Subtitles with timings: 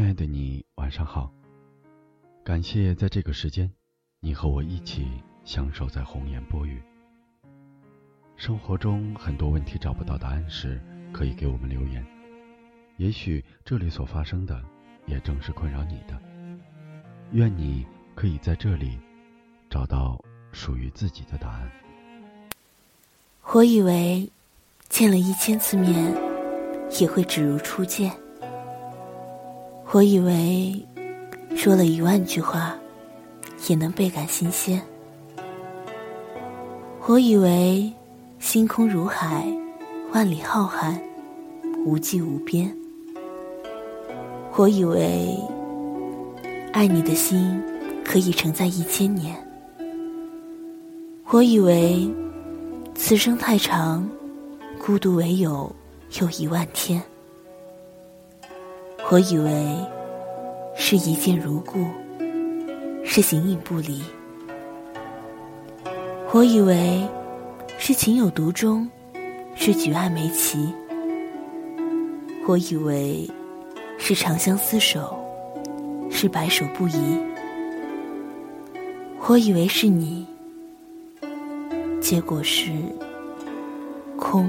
[0.00, 1.30] 亲爱的你，晚上好。
[2.42, 3.70] 感谢在这个时间，
[4.20, 5.06] 你和我一起
[5.44, 6.82] 相守在红颜薄雨。
[8.34, 10.80] 生活中很多问题找不到答案时，
[11.12, 12.02] 可以给我们留言。
[12.96, 14.64] 也许这里所发生的，
[15.04, 16.18] 也正是困扰你的。
[17.32, 18.98] 愿你可以在这里
[19.68, 20.18] 找到
[20.50, 21.70] 属于自己的答案。
[23.52, 24.26] 我以为
[24.88, 26.10] 见了一千次面，
[26.98, 28.10] 也会只如初见。
[29.92, 30.72] 我以为
[31.56, 32.76] 说了一万句话，
[33.66, 34.80] 也能倍感新鲜。
[37.06, 37.92] 我以为
[38.38, 39.44] 星空如海，
[40.12, 40.96] 万里浩瀚，
[41.84, 42.72] 无际无边。
[44.54, 45.36] 我以为
[46.72, 47.60] 爱你的心
[48.04, 49.34] 可以承载一千年。
[51.30, 52.08] 我以为
[52.94, 54.08] 此生太长，
[54.78, 55.74] 孤独唯有
[56.20, 57.02] 有一万天。
[59.12, 59.76] 我以为
[60.76, 61.84] 是一见如故，
[63.04, 64.00] 是形影不离。
[66.30, 67.04] 我以为
[67.76, 68.88] 是情有独钟，
[69.56, 70.72] 是举案眉齐。
[72.46, 73.28] 我以为
[73.98, 75.18] 是长相厮守，
[76.08, 77.18] 是白首不移。
[79.26, 80.24] 我以为是你，
[82.00, 82.70] 结果是
[84.16, 84.48] 空。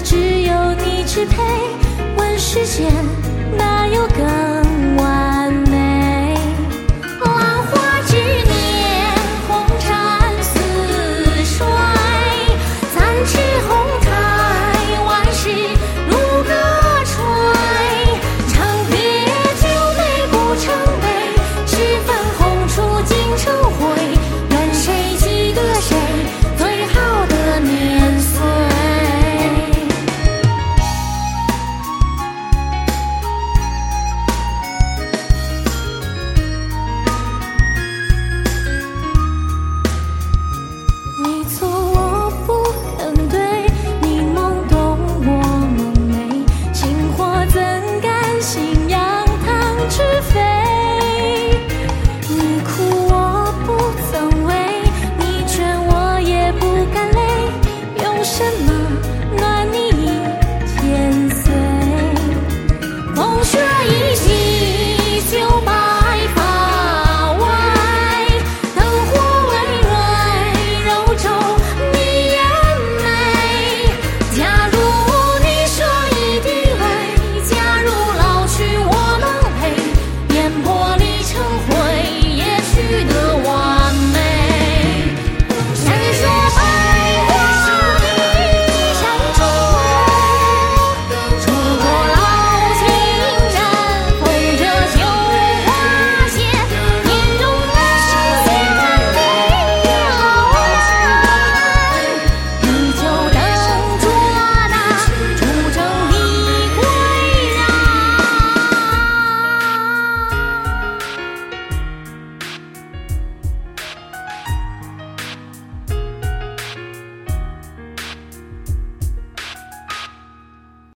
[0.00, 0.54] 只有
[0.84, 1.42] 你支配。
[2.16, 2.92] 问世间
[3.56, 4.67] 哪有更？